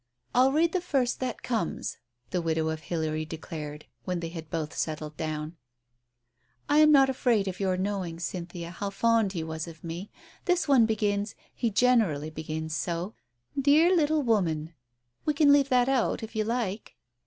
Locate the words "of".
2.69-2.79, 7.47-7.59, 9.67-9.83